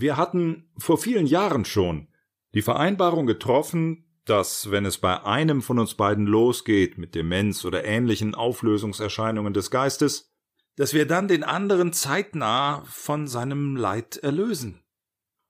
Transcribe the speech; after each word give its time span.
Wir 0.00 0.16
hatten 0.16 0.70
vor 0.78 0.96
vielen 0.96 1.26
Jahren 1.26 1.66
schon 1.66 2.08
die 2.54 2.62
Vereinbarung 2.62 3.26
getroffen, 3.26 4.06
dass, 4.24 4.70
wenn 4.70 4.86
es 4.86 4.96
bei 4.96 5.22
einem 5.24 5.60
von 5.60 5.78
uns 5.78 5.94
beiden 5.94 6.26
losgeht 6.26 6.96
mit 6.96 7.14
Demenz 7.14 7.66
oder 7.66 7.84
ähnlichen 7.84 8.34
Auflösungserscheinungen 8.34 9.52
des 9.52 9.70
Geistes, 9.70 10.32
dass 10.76 10.94
wir 10.94 11.06
dann 11.06 11.28
den 11.28 11.44
anderen 11.44 11.92
zeitnah 11.92 12.82
von 12.86 13.26
seinem 13.26 13.76
Leid 13.76 14.16
erlösen. 14.16 14.82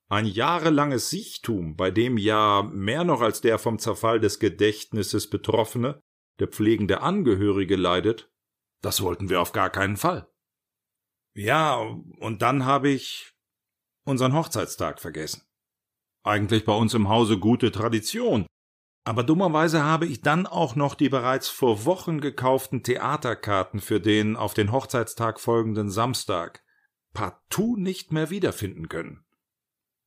Ein 0.08 0.26
jahrelanges 0.26 1.10
Siechtum, 1.10 1.76
bei 1.76 1.92
dem 1.92 2.18
ja 2.18 2.68
mehr 2.72 3.04
noch 3.04 3.20
als 3.20 3.40
der 3.40 3.58
vom 3.58 3.78
Zerfall 3.78 4.18
des 4.18 4.40
Gedächtnisses 4.40 5.30
Betroffene 5.30 6.00
der 6.40 6.48
pflegende 6.48 7.02
Angehörige 7.02 7.76
leidet, 7.76 8.32
das 8.82 9.00
wollten 9.02 9.30
wir 9.30 9.40
auf 9.40 9.52
gar 9.52 9.70
keinen 9.70 9.96
Fall. 9.96 10.28
Ja, 11.34 11.76
und 11.76 12.42
dann 12.42 12.64
habe 12.64 12.88
ich 12.88 13.32
unseren 14.04 14.34
Hochzeitstag 14.34 15.00
vergessen. 15.00 15.42
Eigentlich 16.22 16.64
bei 16.64 16.74
uns 16.74 16.94
im 16.94 17.08
Hause 17.08 17.38
gute 17.38 17.72
Tradition, 17.72 18.46
aber 19.04 19.22
dummerweise 19.22 19.82
habe 19.82 20.06
ich 20.06 20.20
dann 20.20 20.46
auch 20.46 20.76
noch 20.76 20.94
die 20.94 21.08
bereits 21.08 21.48
vor 21.48 21.84
Wochen 21.84 22.20
gekauften 22.20 22.82
Theaterkarten 22.82 23.80
für 23.80 24.00
den 24.00 24.36
auf 24.36 24.54
den 24.54 24.72
Hochzeitstag 24.72 25.40
folgenden 25.40 25.90
Samstag 25.90 26.62
partout 27.14 27.76
nicht 27.76 28.12
mehr 28.12 28.30
wiederfinden 28.30 28.88
können. 28.88 29.24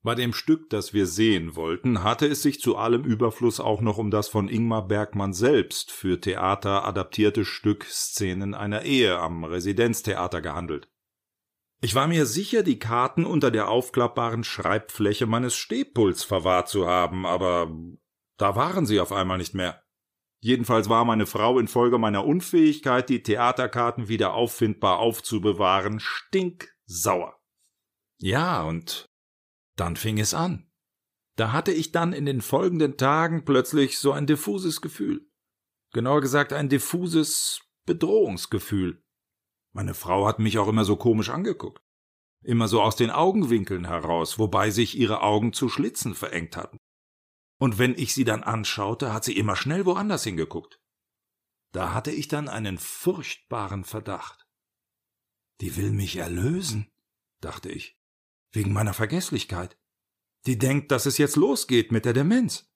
Bei 0.04 0.16
dem 0.16 0.34
Stück, 0.34 0.70
das 0.70 0.94
wir 0.94 1.08
sehen 1.08 1.56
wollten, 1.56 2.04
hatte 2.04 2.28
es 2.28 2.42
sich 2.42 2.60
zu 2.60 2.76
allem 2.76 3.06
Überfluss 3.06 3.60
auch 3.60 3.82
noch 3.82 3.98
um 3.98 4.12
das 4.12 4.28
von 4.28 4.50
Ingmar 4.50 4.88
Bergmann 4.88 5.34
selbst 5.34 5.92
für 5.92 6.20
Theater 6.20 6.84
adaptierte 6.84 7.46
Stück 7.46 7.86
Szenen 7.86 8.54
einer 8.54 8.84
Ehe 8.84 9.18
am 9.18 9.46
Residenztheater 9.46 10.42
gehandelt. 10.42 10.90
Ich 11.84 11.96
war 11.96 12.08
mir 12.08 12.26
sicher, 12.26 12.64
die 12.64 12.80
Karten 12.80 13.26
unter 13.26 13.52
der 13.52 13.68
aufklappbaren 13.68 14.46
Schreibfläche 14.46 15.26
meines 15.26 15.54
Stehpuls 15.54 16.24
verwahrt 16.24 16.70
zu 16.70 16.88
haben, 16.88 17.26
aber 17.26 17.76
da 18.38 18.56
waren 18.56 18.86
sie 18.86 19.02
auf 19.02 19.12
einmal 19.12 19.38
nicht 19.38 19.54
mehr. 19.54 19.84
Jedenfalls 20.40 20.88
war 20.88 21.04
meine 21.04 21.26
Frau 21.26 21.60
infolge 21.60 21.98
meiner 21.98 22.26
Unfähigkeit, 22.26 23.10
die 23.10 23.22
Theaterkarten 23.22 24.08
wieder 24.08 24.34
auffindbar 24.34 25.00
aufzubewahren, 25.00 26.00
stinksauer. 26.00 27.38
Ja, 28.18 28.64
und 28.64 29.10
dann 29.76 29.98
fing 29.98 30.20
es 30.20 30.34
an. 30.34 30.72
Da 31.36 31.52
hatte 31.52 31.74
ich 31.74 31.92
dann 31.92 32.14
in 32.14 32.26
den 32.26 32.40
folgenden 32.40 32.96
Tagen 32.96 33.44
plötzlich 33.44 34.00
so 34.00 34.14
ein 34.14 34.26
diffuses 34.26 34.80
Gefühl. 34.80 35.30
Genauer 35.92 36.22
gesagt 36.22 36.54
ein 36.54 36.70
diffuses 36.70 37.60
Bedrohungsgefühl. 37.86 39.03
Meine 39.74 39.94
Frau 39.94 40.28
hat 40.28 40.40
mich 40.40 40.58
auch 40.60 40.68
immer 40.68 40.86
so 40.86 40.96
komisch 40.96 41.30
angeguckt. 41.30 41.82
Immer 42.44 42.68
so 42.68 42.82
aus 42.82 42.96
den 42.96 43.10
Augenwinkeln 43.10 43.86
heraus, 43.86 44.38
wobei 44.38 44.70
sich 44.70 44.98
ihre 44.98 45.22
Augen 45.22 45.54
zu 45.54 45.70
Schlitzen 45.70 46.14
verengt 46.14 46.58
hatten 46.58 46.78
und 47.64 47.78
wenn 47.78 47.98
ich 47.98 48.14
sie 48.14 48.26
dann 48.26 48.44
anschaute, 48.44 49.14
hat 49.14 49.24
sie 49.24 49.38
immer 49.38 49.56
schnell 49.56 49.86
woanders 49.86 50.26
hingeguckt. 50.26 50.82
Da 51.72 51.94
hatte 51.94 52.12
ich 52.12 52.28
dann 52.28 52.50
einen 52.50 52.78
furchtbaren 52.78 53.86
Verdacht. 53.86 54.46
Die 55.62 55.78
will 55.78 55.92
mich 55.92 56.18
erlösen, 56.18 56.92
dachte 57.40 57.70
ich, 57.70 57.98
wegen 58.52 58.74
meiner 58.74 58.94
Vergesslichkeit. 58.94 59.80
Die 60.46 60.58
denkt, 60.58 60.92
dass 60.92 61.06
es 61.06 61.18
jetzt 61.18 61.38
losgeht 61.38 61.94
mit 61.94 62.04
der 62.04 62.12
Demenz. 62.12 62.70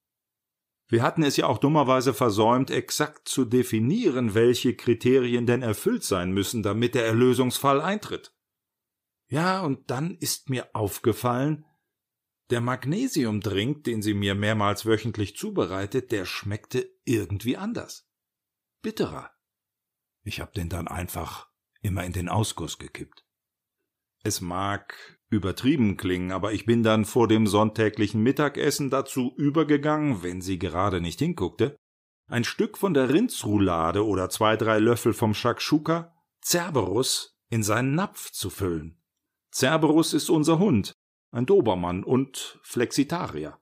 Wir 0.89 1.03
hatten 1.03 1.23
es 1.23 1.35
ja 1.35 1.47
auch 1.47 1.57
dummerweise 1.57 2.13
versäumt, 2.13 2.71
exakt 2.71 3.27
zu 3.27 3.43
definieren, 3.43 4.33
welche 4.33 4.75
Kriterien 4.75 5.45
denn 5.45 5.61
erfüllt 5.61 6.03
sein 6.03 6.31
müssen, 6.31 6.63
damit 6.63 6.95
der 6.95 7.05
Erlösungsfall 7.05 7.81
eintritt. 7.81 8.33
Ja, 9.27 9.61
und 9.61 9.91
dann 9.91 10.15
ist 10.17 10.49
mir 10.49 10.73
aufgefallen, 10.73 11.65
der 12.49 12.61
Magnesiumdrink, 12.61 13.83
den 13.83 14.01
sie 14.01 14.13
mir 14.13 14.33
mehrmals 14.33 14.85
wöchentlich 14.85 15.35
zubereitet, 15.35 16.13
der 16.13 16.25
schmeckte 16.25 16.89
irgendwie 17.03 17.57
anders. 17.57 18.09
Bitterer. 18.81 19.31
Ich 20.23 20.39
hab 20.39 20.53
den 20.53 20.69
dann 20.69 20.87
einfach 20.87 21.49
immer 21.81 22.05
in 22.05 22.13
den 22.13 22.29
Ausguss 22.29 22.77
gekippt. 22.77 23.25
Es 24.23 24.39
mag 24.39 25.16
übertrieben 25.29 25.97
klingen, 25.97 26.31
aber 26.31 26.53
ich 26.53 26.65
bin 26.65 26.83
dann 26.83 27.05
vor 27.05 27.27
dem 27.27 27.47
sonntäglichen 27.47 28.21
Mittagessen 28.21 28.89
dazu 28.89 29.33
übergegangen, 29.37 30.23
wenn 30.23 30.41
sie 30.41 30.57
gerade 30.57 31.01
nicht 31.01 31.19
hinguckte, 31.19 31.75
ein 32.29 32.43
Stück 32.43 32.77
von 32.77 32.93
der 32.93 33.09
Rindsroulade 33.09 34.05
oder 34.05 34.29
zwei, 34.29 34.57
drei 34.57 34.79
Löffel 34.79 35.13
vom 35.13 35.33
Shakshuka 35.33 36.13
Cerberus 36.43 37.37
in 37.49 37.63
seinen 37.63 37.95
Napf 37.95 38.31
zu 38.31 38.49
füllen. 38.49 39.01
Cerberus 39.53 40.13
ist 40.13 40.29
unser 40.29 40.59
Hund, 40.59 40.93
ein 41.31 41.45
Dobermann 41.45 42.03
und 42.03 42.59
Flexitarier. 42.63 43.59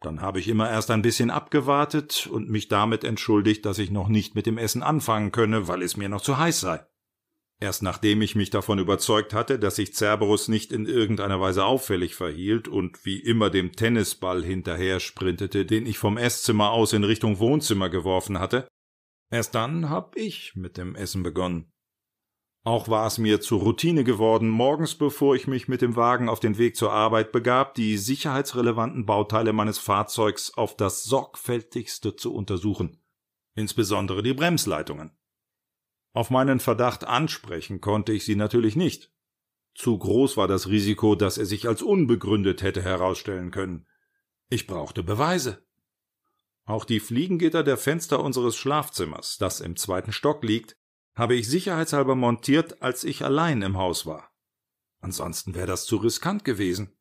Dann 0.00 0.22
habe 0.22 0.40
ich 0.40 0.48
immer 0.48 0.70
erst 0.70 0.90
ein 0.90 1.02
bisschen 1.02 1.30
abgewartet 1.30 2.26
und 2.26 2.48
mich 2.48 2.68
damit 2.68 3.04
entschuldigt, 3.04 3.66
dass 3.66 3.78
ich 3.78 3.90
noch 3.90 4.08
nicht 4.08 4.34
mit 4.34 4.46
dem 4.46 4.56
Essen 4.56 4.82
anfangen 4.82 5.30
könne, 5.30 5.68
weil 5.68 5.82
es 5.82 5.96
mir 5.96 6.08
noch 6.08 6.22
zu 6.22 6.38
heiß 6.38 6.60
sei. 6.60 6.86
Erst 7.62 7.82
nachdem 7.82 8.22
ich 8.22 8.34
mich 8.34 8.48
davon 8.48 8.78
überzeugt 8.78 9.34
hatte, 9.34 9.58
dass 9.58 9.76
sich 9.76 9.94
Cerberus 9.94 10.48
nicht 10.48 10.72
in 10.72 10.86
irgendeiner 10.86 11.42
Weise 11.42 11.66
auffällig 11.66 12.14
verhielt 12.14 12.68
und 12.68 13.04
wie 13.04 13.20
immer 13.20 13.50
dem 13.50 13.72
Tennisball 13.72 14.42
hinterher 14.42 14.98
sprintete, 14.98 15.66
den 15.66 15.84
ich 15.84 15.98
vom 15.98 16.16
Esszimmer 16.16 16.70
aus 16.70 16.94
in 16.94 17.04
Richtung 17.04 17.38
Wohnzimmer 17.38 17.90
geworfen 17.90 18.38
hatte, 18.38 18.66
erst 19.30 19.54
dann 19.54 19.90
hab 19.90 20.16
ich 20.16 20.56
mit 20.56 20.78
dem 20.78 20.94
Essen 20.94 21.22
begonnen. 21.22 21.70
Auch 22.64 22.88
war 22.88 23.06
es 23.06 23.18
mir 23.18 23.42
zur 23.42 23.60
Routine 23.60 24.04
geworden, 24.04 24.48
morgens 24.48 24.94
bevor 24.94 25.34
ich 25.34 25.46
mich 25.46 25.68
mit 25.68 25.82
dem 25.82 25.96
Wagen 25.96 26.30
auf 26.30 26.40
den 26.40 26.56
Weg 26.56 26.76
zur 26.76 26.92
Arbeit 26.92 27.30
begab, 27.30 27.74
die 27.74 27.98
sicherheitsrelevanten 27.98 29.04
Bauteile 29.04 29.52
meines 29.52 29.78
Fahrzeugs 29.78 30.54
auf 30.54 30.76
das 30.76 31.04
sorgfältigste 31.04 32.16
zu 32.16 32.34
untersuchen, 32.34 33.02
insbesondere 33.54 34.22
die 34.22 34.34
Bremsleitungen. 34.34 35.12
Auf 36.12 36.30
meinen 36.30 36.60
Verdacht 36.60 37.04
ansprechen 37.04 37.80
konnte 37.80 38.12
ich 38.12 38.24
sie 38.24 38.36
natürlich 38.36 38.76
nicht. 38.76 39.12
Zu 39.74 39.96
groß 39.96 40.36
war 40.36 40.48
das 40.48 40.68
Risiko, 40.68 41.14
dass 41.14 41.38
er 41.38 41.46
sich 41.46 41.68
als 41.68 41.82
unbegründet 41.82 42.62
hätte 42.62 42.82
herausstellen 42.82 43.50
können. 43.50 43.86
Ich 44.48 44.66
brauchte 44.66 45.02
Beweise. 45.02 45.64
Auch 46.64 46.84
die 46.84 47.00
Fliegengitter 47.00 47.62
der 47.62 47.76
Fenster 47.76 48.22
unseres 48.22 48.56
Schlafzimmers, 48.56 49.38
das 49.38 49.60
im 49.60 49.76
zweiten 49.76 50.12
Stock 50.12 50.42
liegt, 50.42 50.76
habe 51.14 51.34
ich 51.34 51.48
sicherheitshalber 51.48 52.14
montiert, 52.14 52.82
als 52.82 53.04
ich 53.04 53.24
allein 53.24 53.62
im 53.62 53.76
Haus 53.78 54.06
war. 54.06 54.32
Ansonsten 55.00 55.54
wäre 55.54 55.66
das 55.66 55.86
zu 55.86 55.96
riskant 55.96 56.44
gewesen. 56.44 56.96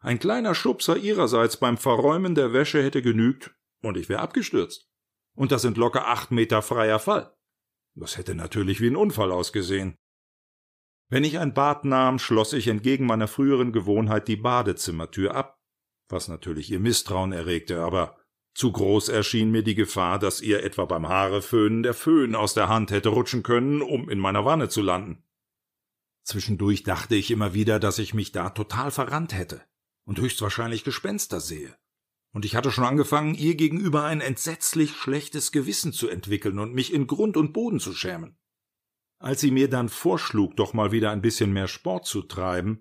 Ein 0.00 0.18
kleiner 0.18 0.54
Schubser 0.54 0.96
ihrerseits 0.96 1.56
beim 1.56 1.78
Verräumen 1.78 2.34
der 2.34 2.52
Wäsche 2.52 2.82
hätte 2.82 3.00
genügt, 3.00 3.54
und 3.80 3.96
ich 3.96 4.08
wäre 4.08 4.20
abgestürzt. 4.20 4.88
Und 5.34 5.52
das 5.52 5.62
sind 5.62 5.76
locker 5.76 6.06
acht 6.08 6.30
Meter 6.30 6.62
freier 6.62 6.98
Fall. 6.98 7.33
Das 7.94 8.16
hätte 8.16 8.34
natürlich 8.34 8.80
wie 8.80 8.88
ein 8.88 8.96
Unfall 8.96 9.30
ausgesehen. 9.30 9.96
Wenn 11.10 11.24
ich 11.24 11.38
ein 11.38 11.54
Bad 11.54 11.84
nahm, 11.84 12.18
schloss 12.18 12.52
ich 12.52 12.66
entgegen 12.66 13.06
meiner 13.06 13.28
früheren 13.28 13.72
Gewohnheit 13.72 14.26
die 14.26 14.36
Badezimmertür 14.36 15.34
ab, 15.34 15.60
was 16.08 16.28
natürlich 16.28 16.70
ihr 16.70 16.80
Misstrauen 16.80 17.32
erregte, 17.32 17.82
aber 17.82 18.18
zu 18.54 18.72
groß 18.72 19.08
erschien 19.08 19.50
mir 19.50 19.62
die 19.62 19.74
Gefahr, 19.74 20.18
dass 20.18 20.40
ihr 20.40 20.62
etwa 20.62 20.84
beim 20.84 21.08
Haareföhnen 21.08 21.82
der 21.82 21.94
Föhn 21.94 22.34
aus 22.34 22.54
der 22.54 22.68
Hand 22.68 22.90
hätte 22.90 23.10
rutschen 23.10 23.42
können, 23.42 23.82
um 23.82 24.08
in 24.08 24.18
meiner 24.18 24.44
Wanne 24.44 24.68
zu 24.68 24.80
landen. 24.80 25.24
Zwischendurch 26.22 26.84
dachte 26.84 27.16
ich 27.16 27.30
immer 27.30 27.52
wieder, 27.52 27.78
dass 27.78 27.98
ich 27.98 28.14
mich 28.14 28.32
da 28.32 28.50
total 28.50 28.90
verrannt 28.90 29.34
hätte 29.34 29.62
und 30.04 30.18
höchstwahrscheinlich 30.18 30.84
Gespenster 30.84 31.40
sehe. 31.40 31.76
Und 32.34 32.44
ich 32.44 32.56
hatte 32.56 32.72
schon 32.72 32.84
angefangen, 32.84 33.36
ihr 33.36 33.54
gegenüber 33.54 34.04
ein 34.04 34.20
entsetzlich 34.20 34.96
schlechtes 34.96 35.52
Gewissen 35.52 35.92
zu 35.92 36.08
entwickeln 36.08 36.58
und 36.58 36.74
mich 36.74 36.92
in 36.92 37.06
Grund 37.06 37.36
und 37.36 37.52
Boden 37.52 37.78
zu 37.78 37.94
schämen. 37.94 38.36
Als 39.20 39.40
sie 39.40 39.52
mir 39.52 39.70
dann 39.70 39.88
vorschlug, 39.88 40.56
doch 40.56 40.74
mal 40.74 40.90
wieder 40.90 41.12
ein 41.12 41.22
bisschen 41.22 41.52
mehr 41.52 41.68
Sport 41.68 42.06
zu 42.06 42.22
treiben, 42.22 42.80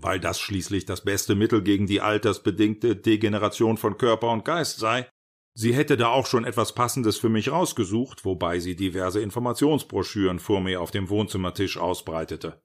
weil 0.00 0.20
das 0.20 0.40
schließlich 0.40 0.84
das 0.86 1.04
beste 1.04 1.34
Mittel 1.34 1.62
gegen 1.62 1.88
die 1.88 2.00
altersbedingte 2.00 2.94
Degeneration 2.94 3.76
von 3.78 3.98
Körper 3.98 4.30
und 4.30 4.44
Geist 4.44 4.78
sei. 4.78 5.08
Sie 5.56 5.74
hätte 5.74 5.96
da 5.96 6.08
auch 6.08 6.26
schon 6.26 6.44
etwas 6.44 6.74
Passendes 6.74 7.16
für 7.16 7.28
mich 7.28 7.50
rausgesucht, 7.50 8.24
wobei 8.24 8.60
sie 8.60 8.76
diverse 8.76 9.20
Informationsbroschüren 9.20 10.38
vor 10.38 10.60
mir 10.60 10.80
auf 10.80 10.92
dem 10.92 11.08
Wohnzimmertisch 11.08 11.78
ausbreitete. 11.78 12.62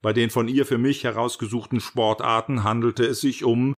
Bei 0.00 0.12
den 0.12 0.30
von 0.30 0.46
ihr 0.46 0.64
für 0.64 0.78
mich 0.78 1.02
herausgesuchten 1.02 1.80
Sportarten 1.80 2.62
handelte 2.62 3.04
es 3.04 3.20
sich 3.20 3.42
um 3.42 3.74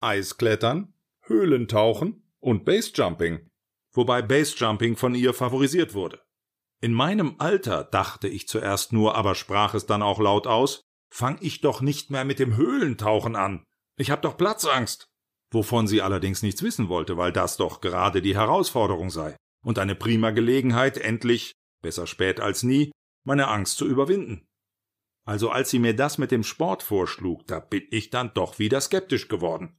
Eisklettern, 0.00 0.94
Höhlentauchen 1.32 2.22
und 2.40 2.64
Basejumping, 2.64 3.48
wobei 3.92 4.22
Basejumping 4.22 4.96
von 4.96 5.14
ihr 5.14 5.32
favorisiert 5.34 5.94
wurde. 5.94 6.20
In 6.80 6.92
meinem 6.92 7.36
Alter 7.38 7.84
dachte 7.84 8.28
ich 8.28 8.48
zuerst 8.48 8.92
nur, 8.92 9.14
aber 9.14 9.34
sprach 9.34 9.74
es 9.74 9.86
dann 9.86 10.02
auch 10.02 10.20
laut 10.20 10.46
aus, 10.46 10.82
fang 11.10 11.38
ich 11.40 11.60
doch 11.60 11.80
nicht 11.80 12.10
mehr 12.10 12.24
mit 12.24 12.38
dem 12.38 12.56
Höhlentauchen 12.56 13.36
an. 13.36 13.64
Ich 13.96 14.10
hab 14.10 14.22
doch 14.22 14.36
Platzangst. 14.36 15.08
Wovon 15.50 15.86
sie 15.86 16.02
allerdings 16.02 16.42
nichts 16.42 16.62
wissen 16.62 16.88
wollte, 16.88 17.16
weil 17.16 17.32
das 17.32 17.56
doch 17.56 17.80
gerade 17.80 18.22
die 18.22 18.34
Herausforderung 18.34 19.10
sei 19.10 19.36
und 19.62 19.78
eine 19.78 19.94
prima 19.94 20.30
Gelegenheit, 20.30 20.98
endlich, 20.98 21.52
besser 21.82 22.06
spät 22.06 22.40
als 22.40 22.62
nie, 22.62 22.90
meine 23.24 23.48
Angst 23.48 23.76
zu 23.76 23.86
überwinden. 23.86 24.46
Also 25.24 25.50
als 25.50 25.70
sie 25.70 25.78
mir 25.78 25.94
das 25.94 26.18
mit 26.18 26.30
dem 26.30 26.42
Sport 26.42 26.82
vorschlug, 26.82 27.46
da 27.46 27.60
bin 27.60 27.86
ich 27.90 28.10
dann 28.10 28.34
doch 28.34 28.58
wieder 28.58 28.80
skeptisch 28.80 29.28
geworden. 29.28 29.78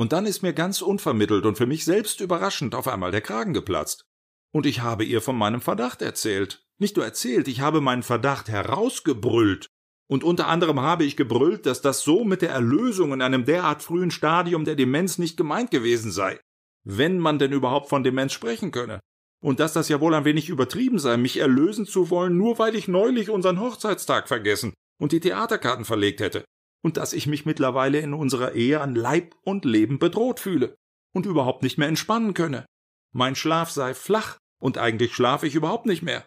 Und 0.00 0.12
dann 0.12 0.24
ist 0.24 0.42
mir 0.42 0.54
ganz 0.54 0.80
unvermittelt 0.80 1.44
und 1.44 1.58
für 1.58 1.66
mich 1.66 1.84
selbst 1.84 2.22
überraschend 2.22 2.74
auf 2.74 2.88
einmal 2.88 3.10
der 3.10 3.20
Kragen 3.20 3.52
geplatzt. 3.52 4.06
Und 4.50 4.64
ich 4.64 4.80
habe 4.80 5.04
ihr 5.04 5.20
von 5.20 5.36
meinem 5.36 5.60
Verdacht 5.60 6.00
erzählt. 6.00 6.64
Nicht 6.78 6.96
nur 6.96 7.04
erzählt, 7.04 7.48
ich 7.48 7.60
habe 7.60 7.82
meinen 7.82 8.02
Verdacht 8.02 8.48
herausgebrüllt. 8.48 9.66
Und 10.10 10.24
unter 10.24 10.48
anderem 10.48 10.80
habe 10.80 11.04
ich 11.04 11.18
gebrüllt, 11.18 11.66
dass 11.66 11.82
das 11.82 12.00
so 12.00 12.24
mit 12.24 12.40
der 12.40 12.48
Erlösung 12.48 13.12
in 13.12 13.20
einem 13.20 13.44
derart 13.44 13.82
frühen 13.82 14.10
Stadium 14.10 14.64
der 14.64 14.74
Demenz 14.74 15.18
nicht 15.18 15.36
gemeint 15.36 15.70
gewesen 15.70 16.12
sei. 16.12 16.40
Wenn 16.82 17.18
man 17.18 17.38
denn 17.38 17.52
überhaupt 17.52 17.90
von 17.90 18.02
Demenz 18.02 18.32
sprechen 18.32 18.70
könne. 18.70 19.00
Und 19.44 19.60
dass 19.60 19.74
das 19.74 19.90
ja 19.90 20.00
wohl 20.00 20.14
ein 20.14 20.24
wenig 20.24 20.48
übertrieben 20.48 20.98
sei, 20.98 21.18
mich 21.18 21.36
erlösen 21.36 21.84
zu 21.84 22.08
wollen, 22.08 22.38
nur 22.38 22.58
weil 22.58 22.74
ich 22.74 22.88
neulich 22.88 23.28
unseren 23.28 23.60
Hochzeitstag 23.60 24.28
vergessen 24.28 24.72
und 24.98 25.12
die 25.12 25.20
Theaterkarten 25.20 25.84
verlegt 25.84 26.20
hätte. 26.20 26.46
Und 26.82 26.96
dass 26.96 27.12
ich 27.12 27.26
mich 27.26 27.44
mittlerweile 27.44 27.98
in 28.00 28.14
unserer 28.14 28.52
Ehe 28.52 28.80
an 28.80 28.94
Leib 28.94 29.34
und 29.42 29.64
Leben 29.64 29.98
bedroht 29.98 30.40
fühle 30.40 30.76
und 31.12 31.26
überhaupt 31.26 31.62
nicht 31.62 31.78
mehr 31.78 31.88
entspannen 31.88 32.34
könne. 32.34 32.64
Mein 33.12 33.34
Schlaf 33.34 33.70
sei 33.70 33.94
flach 33.94 34.38
und 34.60 34.78
eigentlich 34.78 35.14
schlafe 35.14 35.46
ich 35.46 35.54
überhaupt 35.54 35.86
nicht 35.86 36.02
mehr, 36.02 36.26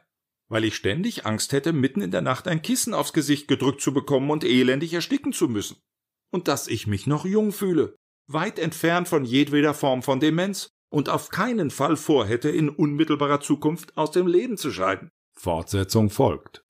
weil 0.50 0.66
ich 0.66 0.76
ständig 0.76 1.26
Angst 1.26 1.54
hätte, 1.54 1.74
mitten 1.74 2.02
in 2.02 2.12
der 2.12 2.22
Nacht 2.22 2.48
ein 2.48 2.62
Kissen 2.62 2.94
aufs 2.94 3.14
Gesicht 3.14 3.48
gedrückt 3.48 3.82
zu 3.82 3.94
bekommen 3.94 4.30
und 4.30 4.44
elendig 4.44 4.94
ersticken 4.94 5.34
zu 5.34 5.48
müssen. 5.48 5.78
Und 6.32 6.48
dass 6.48 6.68
ich 6.68 6.88
mich 6.88 7.08
noch 7.08 7.26
jung 7.26 7.52
fühle, 7.52 7.96
weit 8.28 8.60
entfernt 8.60 9.08
von 9.08 9.26
jedweder 9.26 9.74
Form 9.74 10.04
von 10.04 10.20
Demenz 10.20 10.70
und 10.90 11.10
auf 11.10 11.30
keinen 11.30 11.72
Fall 11.72 11.96
vorhätte, 11.96 12.50
in 12.50 12.70
unmittelbarer 12.70 13.40
Zukunft 13.40 13.98
aus 13.98 14.12
dem 14.12 14.28
Leben 14.28 14.58
zu 14.58 14.72
scheiden. 14.72 15.10
Fortsetzung 15.36 16.10
folgt. 16.10 16.62